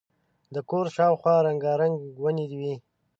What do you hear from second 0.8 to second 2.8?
شاوخوا رنګارنګ ونې وې.